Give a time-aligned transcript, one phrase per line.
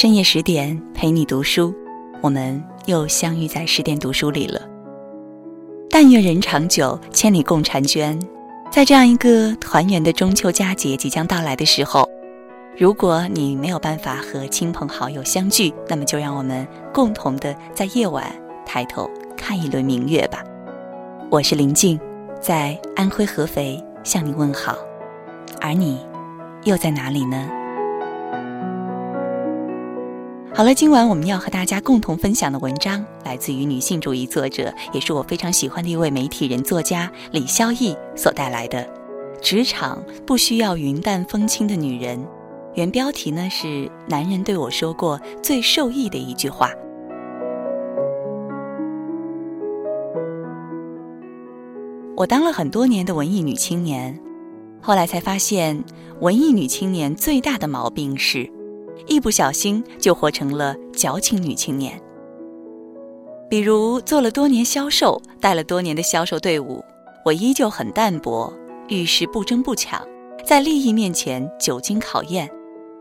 [0.00, 1.74] 深夜十点陪你读书，
[2.20, 4.60] 我们又相遇在十点读书里了。
[5.90, 8.16] 但愿人长久，千里共婵娟。
[8.70, 12.08] 在这样一个团圆的中秋佳节即将到来的时候，
[12.76, 18.24] 如果你没有办法和亲朋好友相聚，那么就让我们共同的在夜晚
[18.64, 20.44] 抬头看一轮明月吧。
[21.28, 21.98] 我是林静，
[22.40, 24.76] 在安徽合肥向你问好，
[25.60, 25.98] 而你
[26.62, 27.50] 又在哪里呢？
[30.58, 38.82] 好了，今晚我们要和大家共同分享的文章来自于女性主义作者，也是我非常喜欢的一位媒体人作家李肖逸所带来的
[39.40, 42.18] 《职场不需要云淡风轻的女人》。
[42.74, 46.72] 原标题呢是“男人对我说过最受益的一句话”。
[52.16, 54.18] 我当了很多年的文艺女青年，
[54.82, 55.84] 后来才发现，
[56.20, 58.50] 文艺女青年最大的毛病是，
[59.08, 62.00] 一不小心就活成了矫情女青年。
[63.50, 66.84] 比如做了多年销售，带了多年的销售队伍，
[67.24, 68.52] 我依旧很淡泊，
[68.88, 70.06] 遇事不争不抢，
[70.44, 72.48] 在利益面前久经考验，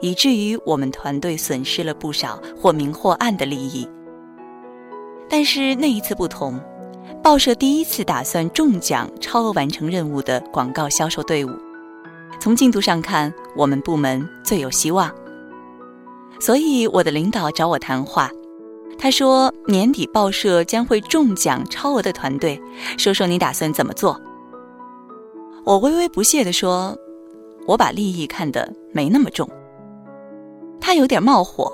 [0.00, 3.88] 以至于我们团队损失了不少或明或暗的利益。
[5.30, 6.60] 但是那一次不同。
[7.22, 11.50] 报社第一次打算中奖超额完成任务的广告销售队伍，
[12.38, 15.10] 从进度上看，我们部门最有希望。
[16.40, 18.30] 所以我的领导找我谈话，
[18.98, 22.60] 他说年底报社将会中奖超额的团队，
[22.98, 24.20] 说说你打算怎么做。
[25.64, 26.96] 我微微不屑地说，
[27.66, 29.48] 我把利益看得没那么重。
[30.80, 31.72] 他有点冒火，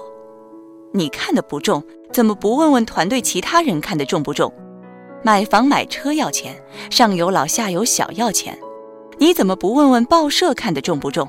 [0.93, 4.53] 你看得不重，怎么不问问团队其他人看得重不重？
[5.23, 6.55] 买房买车要钱，
[6.91, 8.57] 上有老下有小要钱，
[9.19, 11.29] 你怎么不问问报社看得重不重？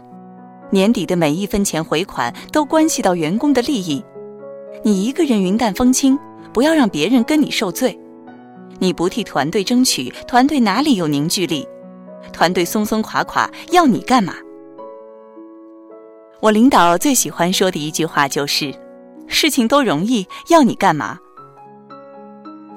[0.71, 4.03] 年底的每一分钱回款都关系到员工的利益，
[4.83, 6.17] 你一个人云淡风轻，
[6.51, 7.97] 不要让别人跟你受罪。
[8.79, 11.67] 你不替团队争取，团队哪里有凝聚力？
[12.33, 14.33] 团队松松垮垮，要你干嘛？
[16.39, 18.73] 我领导最喜欢说的一句话就是
[19.27, 21.19] ：“事情都容易，要你干嘛？”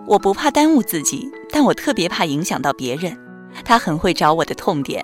[0.06, 3.16] 我不怕耽误自己，但我特别怕影响到别人。
[3.64, 5.02] 他很会找我的痛点。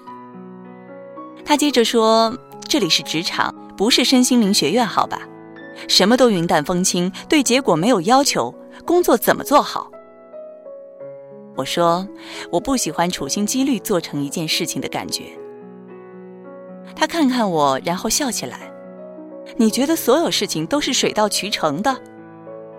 [1.44, 2.36] 他接着说
[2.70, 5.22] ：“这里是职场，不是身心灵学院，好吧？
[5.88, 8.54] 什么都云淡风轻，对结果没有要求，
[8.86, 9.90] 工作怎么做好？”
[11.58, 12.06] 我说
[12.52, 15.24] ：“我不喜欢处心积虑做成一件事情的感觉。”
[16.94, 18.70] 他看看我，然后笑起来
[19.58, 22.00] ：“你觉得所有事情都是水到渠成的？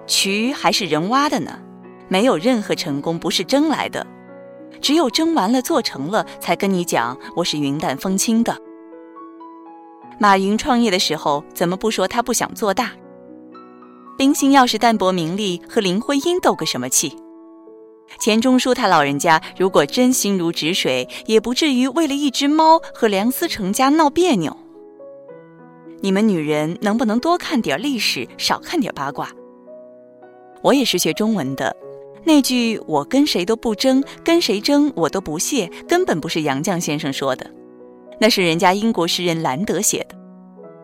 [0.07, 1.59] 渠还是人挖的呢？”
[2.07, 4.07] 没有任何成功不是争来的，
[4.79, 8.57] 只有争完了做成了，才跟你讲我是云淡风轻的。
[10.21, 12.91] 马云创业的时候，怎么不说他不想做大？
[14.19, 17.17] 冰心要是淡泊名利，和林徽因斗个什么气？
[18.19, 24.55] 钱钟书他老人家如果真心如止水，也不至于为了一只猫和梁思成家闹别扭。
[26.01, 29.31] 你们女人能不能多看点历史，少看点八卦？
[30.61, 31.75] 我也是学中文的。
[32.23, 37.49] 那句“我跟谁都不争，跟谁争我都不屑”，根本不是杨绛先生说的，
[38.21, 40.15] 那是人家英国诗人兰德写的。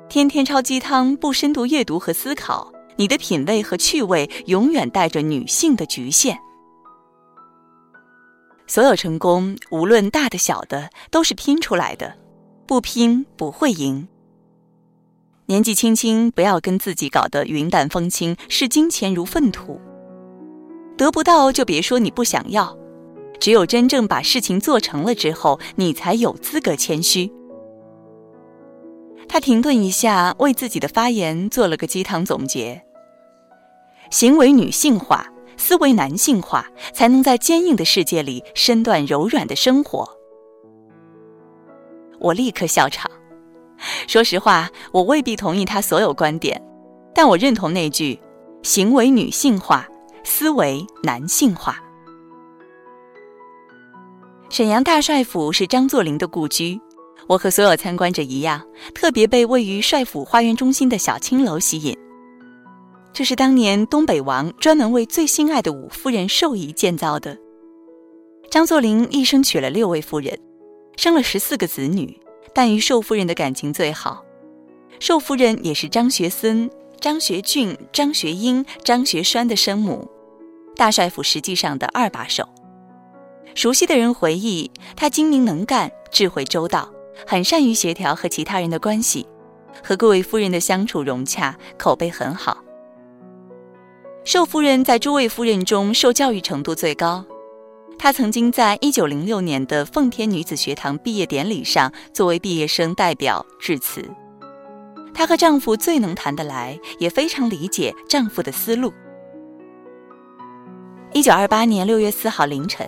[0.10, 6.36] 天天抄鸡汤，不深度阅读和思考，你的品味和趣味永远带着女性的局限。
[8.66, 12.12] 所有成功，无论大的小的，都是拼出来的，
[12.66, 14.08] 不拼不会赢。
[15.46, 19.80] 年纪轻轻，不要跟自己搞得云淡风轻，视金钱如粪土。
[20.98, 22.76] 得不到就别说你不想要，
[23.40, 27.32] 只有真正把事情做成了之后，你才有资格谦虚。
[29.30, 32.82] 他停顿一下，为自己的发言做了个鸡汤总结：
[34.10, 35.28] 行为女性化，
[35.58, 40.08] 思维男性化，才能在坚硬的世界里身段柔软的生活。
[42.20, 43.10] 我立刻笑场。
[44.08, 46.60] 说实话，我未必同意他所有观点，
[47.14, 48.20] 但我认同那句：
[48.64, 49.88] 行为女性化。
[50.30, 51.82] 思维男性化。
[54.58, 56.82] 沈阳大帅府是张作霖的故居，
[57.28, 58.60] 我和所有参观者一样，
[58.92, 61.96] 特别被位于帅府花园中心的小青楼吸引。
[63.14, 67.38] 这是当年东北王专门为最心爱的五夫人寿仪建造的。
[68.50, 70.36] 张作霖一生娶了六位夫人，
[70.96, 72.20] 生了十四个子女，
[72.52, 74.26] 但与寿夫人的感情最好。
[75.00, 76.68] 寿夫人也是张学森、
[77.00, 80.10] 张学俊、张学英、张学栓的生母。
[80.76, 82.44] 大帅府实际上的二把手，
[83.58, 86.88] 熟悉的人回忆，他精明能干，智慧周到，
[87.26, 89.28] 很善于协调和其他人的关系，
[89.84, 92.64] 和各位夫人的相处融洽，口碑很好。
[94.24, 97.26] 寿夫人在诸位夫人中受教育程度最高，
[97.98, 104.08] 她曾经在一九零六年的奉天女子学堂毕业典礼上作为毕业生代表致辞。
[105.16, 108.94] 她和丈夫最能谈得来，也非常理解丈夫的思路。
[111.12, 112.88] 一九二八年六月四号凌晨，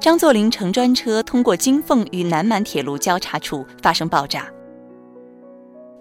[0.00, 4.46] 张作霖乘专车通过金凤与南满铁路交叉处发生爆炸。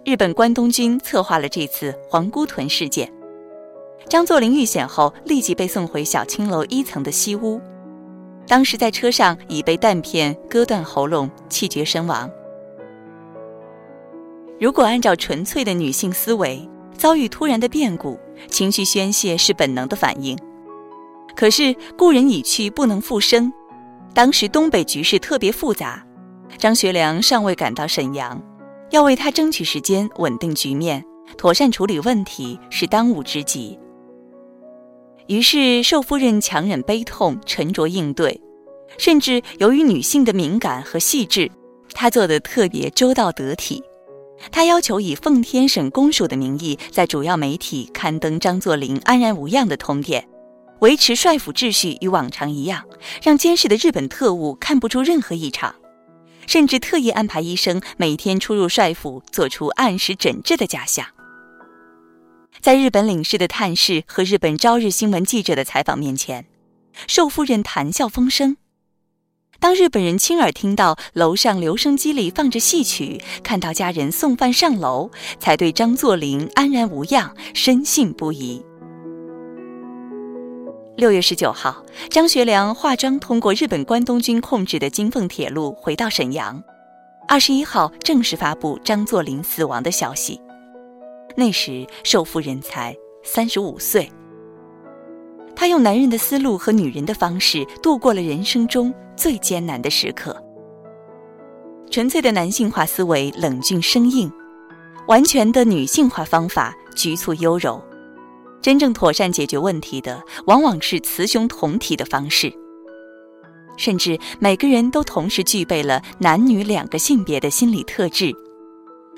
[0.04, 3.12] 日本关东军策划了这次皇姑屯事件。
[4.10, 7.62] 张作霖遇险后，立即被送回小青楼一层的西屋。
[8.46, 12.30] 当时在车上已被弹片割断喉咙，气绝身亡。
[14.60, 16.68] 如果按照纯粹的女性思维，
[16.98, 18.20] 遭遇突然的变故，
[18.50, 20.38] 情绪宣泄是本能的反应。
[21.36, 23.52] 可是故人已去，不能复生。
[24.14, 26.06] 当时东北局势特别复杂，
[26.58, 28.40] 张学良尚未赶到沈阳，
[28.92, 31.04] 要为他争取时间，稳定局面，
[31.36, 33.78] 妥善处理问题是当务之急。
[35.28, 38.40] 于是寿夫人强忍悲痛，沉着应对，
[39.00, 41.50] 甚至由于女性的敏感和细致，
[41.94, 43.82] 她做得特别周到得体。
[44.52, 50.28] 她要求以奉天省公署的名义，在主要媒体刊登张作霖安然无恙的通电，
[50.84, 52.84] 维持帅府秩序与往常一样，
[53.24, 55.74] 让监视的日本特务看不出任何异常，
[56.46, 61.06] 甚至特意安排医生每天出入帅府，做出按时诊治的假象。
[62.60, 66.46] 在日本领事的探视和日本朝日新闻记者的采访面前，
[67.08, 68.58] 寿夫人谈笑风生。
[69.62, 75.10] 当日本人亲耳听到楼上留声机里放着戏曲，看到家人送饭上楼，
[75.40, 78.62] 才对张作霖安然无恙深信不疑。
[80.96, 86.62] 六月十九号，张学良化妆通过日本关东军控制的金凤铁路回到沈阳。
[87.28, 90.40] 二十一号正式发布张作霖死亡的消息。
[91.36, 94.08] 那时，寿夫人才三十五岁。
[95.56, 100.40] 他用男人的思路和女人的方式度过了人生中最艰难的时刻。
[101.90, 104.32] 纯粹的男性化思维冷峻生硬，
[105.08, 107.84] 完全的女性化方法局促优柔。
[108.64, 112.52] 真正妥善解决问题的，往往是雌雄同体的方式。
[113.76, 118.34] 甚至每个人都同时具备了男女两个性别的心理特质。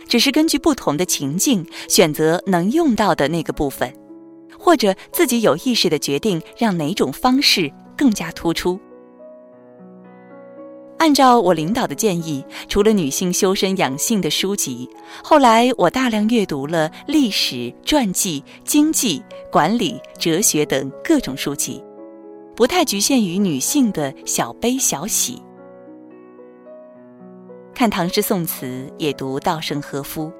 [0.07, 3.93] 只是根据不同的情境选择能用到的那个部分，
[4.57, 8.79] 或者自己有意识的决定让哪种方式更加突出。
[11.05, 14.89] 按照我领导的建议，除了女性修身养性的书籍，
[15.23, 21.79] 后来我大量阅读了历史、传记、经济、管理、哲学等各种书籍，
[22.55, 25.39] 不太局限于女性的小悲小喜。
[27.75, 30.31] 看唐诗宋词，也读稻盛和夫；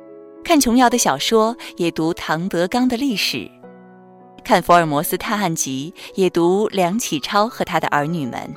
[0.44, 3.48] 看琼瑶的小说，也读唐德刚的历史；
[4.44, 8.52] 看福尔摩斯探案集，也读梁启超和他的儿女们；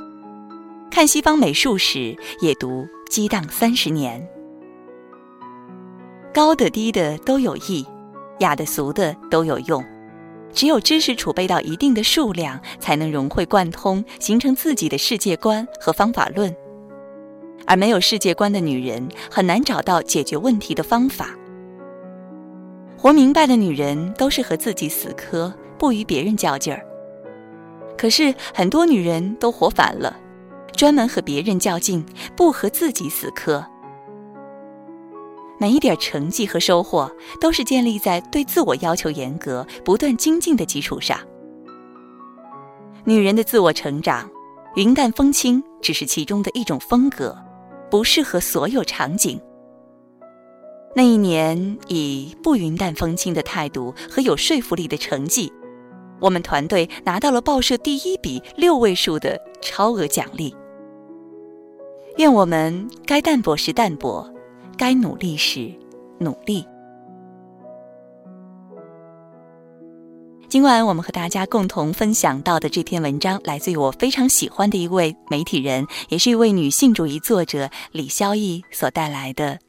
[0.90, 4.20] 看西方美术史，也读《激荡三十年》。
[6.32, 7.86] 高的低的都有益，
[8.40, 9.84] 雅的俗的都有用。
[10.52, 16.54] 只有知识储备到一定的数量，才能融会贯通，形成自己的世界观和方法论。
[17.66, 21.28] 而没有世界观的女人很难找到解决问题的方法。
[22.96, 26.84] 活明白的女人都是和自己死磕，不与别人较劲儿。
[27.96, 30.16] 可是很多女人都活反了，
[30.78, 32.06] 专门和别人较劲，
[32.36, 33.66] 不和自己死磕。
[35.58, 41.18] 每一点成绩和收获都是建立在对自我要求严格、不断精进的基础上。
[43.04, 44.30] 女人的自我成长，
[44.76, 47.36] 云淡风轻只是其中的一种风格。
[47.90, 49.40] 不适合所有场景。
[50.94, 55.52] 那一年，以不云淡风轻的态度和有说服力的成绩，
[56.20, 60.54] 我们团队拿到了报社第一笔六位数的超额奖励。
[62.18, 64.28] 愿我们该淡泊时淡泊，
[64.76, 65.72] 该努力时
[66.18, 66.66] 努力。
[70.48, 79.60] 今晚我们和大家共同分享到的这篇文章，来自于我非常喜欢的一位媒体人，也是一位女性主义作者李潇逸所带来的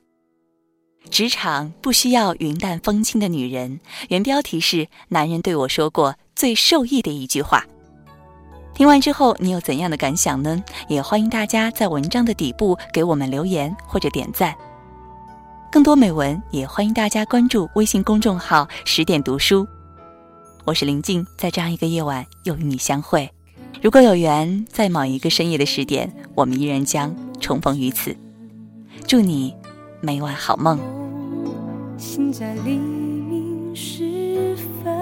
[1.11, 3.77] 《职场不需要云淡风轻的女人》。
[4.09, 7.63] 原标题是“男人对我说过最受益的一句话”。
[8.79, 10.63] 听完之后，你有怎样的感想呢？
[10.87, 14.55] 也欢迎大家在文章的底部给我们留言或者点赞。
[15.69, 19.67] 更多美文，也欢迎大家关注微信公众号“十点读书”。
[20.63, 23.29] 我是林静，在这样一个夜晚又与你相会。
[23.81, 28.15] 如果有缘，在某一个深夜的十点，我们依然将重逢于此。
[29.05, 29.53] 祝你
[29.99, 30.79] 每晚好梦。
[31.97, 34.95] 心在黎明时分，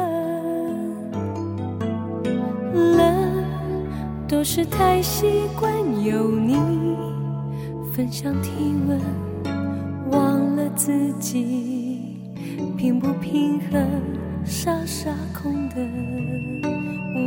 [4.27, 5.25] 都是太习
[5.57, 5.71] 惯
[6.03, 6.53] 有你
[7.93, 8.49] 分享体
[8.85, 8.99] 温，
[10.11, 12.19] 忘了自己
[12.77, 13.87] 平不平衡，
[14.43, 15.77] 傻傻空等。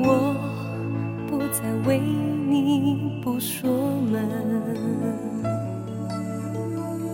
[0.04, 0.36] 我
[1.26, 3.70] 不再为你不锁
[4.10, 4.28] 门。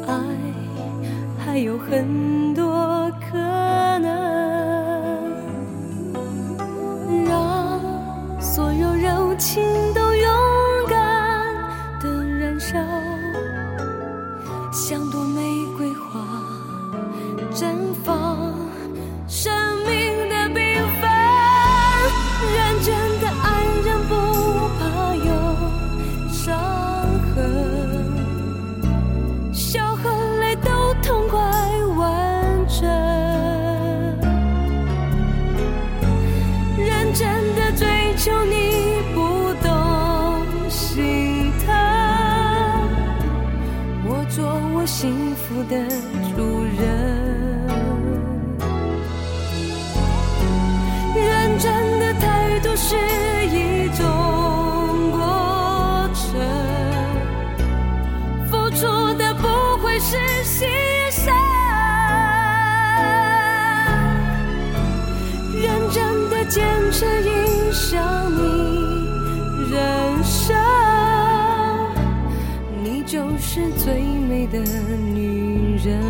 [0.09, 0.15] 爱
[1.39, 2.05] 还有很
[14.79, 16.21] 像朵玫瑰花
[17.51, 18.36] 绽放。
[66.49, 70.57] 坚持影响你人生，
[72.83, 75.37] 你就是最美的女。
[75.87, 76.01] 人，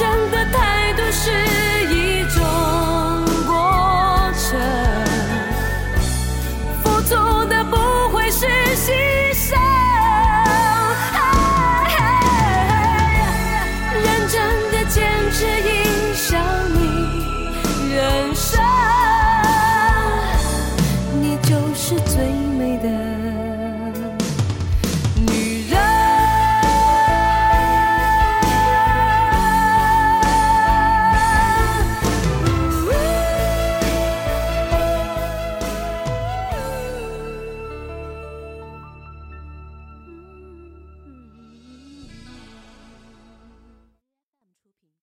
[0.00, 1.59] 真的太多事